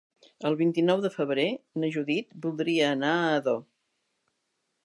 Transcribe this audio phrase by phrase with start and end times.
[0.49, 1.45] El vint-i-nou de febrer
[1.83, 3.65] na Judit voldria anar a Ador.